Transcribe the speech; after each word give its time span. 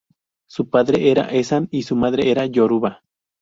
Su 0.49 0.67
padre 0.67 1.11
era 1.11 1.27
Esan 1.29 1.67
y 1.69 1.83
su 1.83 1.95
madre 1.95 2.31
era 2.31 2.47
Yoruba. 2.47 3.03